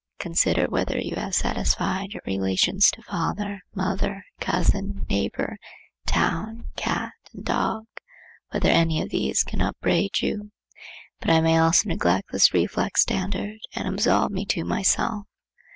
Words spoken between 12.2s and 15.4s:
this reflex standard and absolve me to myself.